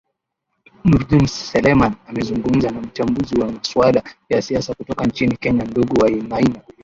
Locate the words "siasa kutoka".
4.41-5.05